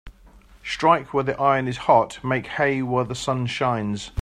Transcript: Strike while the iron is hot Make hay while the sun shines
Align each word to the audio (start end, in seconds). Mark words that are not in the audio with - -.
Strike 0.63 1.13
while 1.13 1.23
the 1.23 1.39
iron 1.39 1.67
is 1.67 1.77
hot 1.85 2.23
Make 2.23 2.47
hay 2.47 2.81
while 2.81 3.05
the 3.05 3.13
sun 3.13 3.45
shines 3.45 4.09